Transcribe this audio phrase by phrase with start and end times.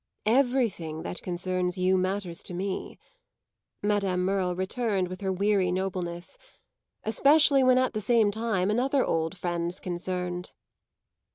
[0.25, 2.97] "Everything that concerns you matters to me,"
[3.83, 6.39] Madame Merle returned with her weary nobleness;
[7.03, 10.53] "especially when at the same time another old friend's concerned."